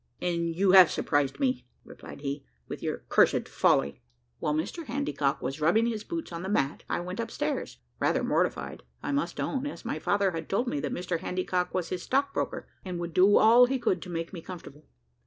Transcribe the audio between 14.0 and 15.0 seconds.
to make me comfortable.